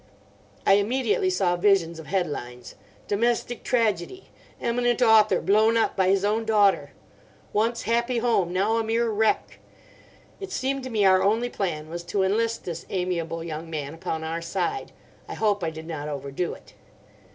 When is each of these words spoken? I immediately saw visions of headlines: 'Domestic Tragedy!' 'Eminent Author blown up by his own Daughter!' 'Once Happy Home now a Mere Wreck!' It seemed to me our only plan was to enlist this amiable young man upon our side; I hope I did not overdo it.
I 0.65 0.73
immediately 0.81 1.29
saw 1.29 1.55
visions 1.55 1.99
of 1.99 2.07
headlines: 2.07 2.73
'Domestic 3.07 3.63
Tragedy!' 3.63 4.29
'Eminent 4.59 4.99
Author 4.99 5.39
blown 5.41 5.77
up 5.77 5.95
by 5.95 6.07
his 6.07 6.25
own 6.25 6.43
Daughter!' 6.43 6.93
'Once 7.53 7.83
Happy 7.83 8.17
Home 8.17 8.51
now 8.51 8.77
a 8.77 8.83
Mere 8.83 9.11
Wreck!' 9.11 9.59
It 10.39 10.51
seemed 10.51 10.81
to 10.85 10.89
me 10.89 11.05
our 11.05 11.21
only 11.21 11.49
plan 11.49 11.87
was 11.87 12.03
to 12.05 12.23
enlist 12.23 12.63
this 12.65 12.87
amiable 12.89 13.43
young 13.43 13.69
man 13.69 13.93
upon 13.93 14.23
our 14.23 14.41
side; 14.41 14.91
I 15.27 15.35
hope 15.35 15.63
I 15.63 15.69
did 15.69 15.85
not 15.85 16.09
overdo 16.09 16.55
it. 16.55 16.73